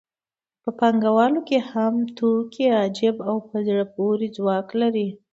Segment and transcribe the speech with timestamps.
[0.63, 5.07] په پانګوالۍ کې هم توکي عجیب او په زړه پورې ځواک لري